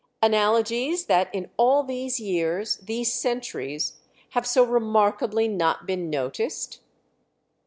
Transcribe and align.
"Analogies 0.23 1.05
that 1.05 1.29
in 1.31 1.51
all 1.57 1.83
these 1.83 2.19
years, 2.19 2.77
these 2.77 3.13
centuries, 3.13 3.99
have 4.31 4.47
so 4.47 4.63
remarkably 4.63 5.47
not 5.47 5.85
been 5.85 6.09
noticed?" 6.09 6.79